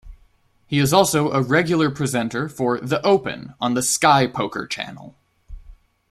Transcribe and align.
He 0.65 0.79
is 0.79 0.93
also 0.93 1.29
a 1.29 1.43
regular 1.43 1.91
presenter 1.91 2.49
for 2.49 2.79
'The 2.79 3.05
Open' 3.05 3.53
on 3.61 3.75
the 3.75 3.83
Sky 3.83 4.25
Poker 4.25 4.65
channel. 4.65 5.15